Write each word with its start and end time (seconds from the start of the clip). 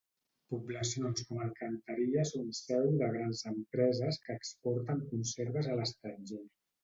Poblacions 0.51 1.25
com 1.27 1.41
Alcantarilla 1.47 2.23
són 2.29 2.47
seu 2.59 2.87
de 3.01 3.11
grans 3.17 3.43
empreses 3.53 4.19
que 4.25 4.37
exporten 4.41 5.07
conserves 5.11 5.69
a 5.69 5.77
l'estranger. 5.81 6.43